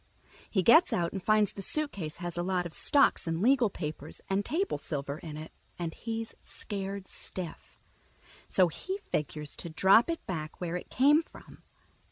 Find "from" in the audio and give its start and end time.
11.21-11.61